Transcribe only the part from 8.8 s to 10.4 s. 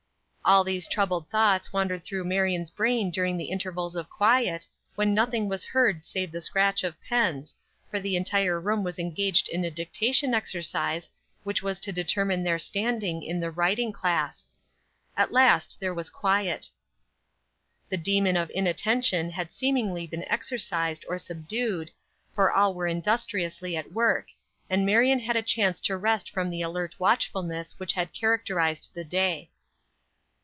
was engaged in a dictation